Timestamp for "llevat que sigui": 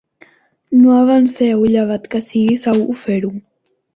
1.73-2.57